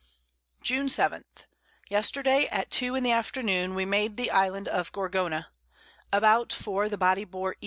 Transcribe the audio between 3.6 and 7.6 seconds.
we made the Island of Gorgona; about 4 the Body bore E.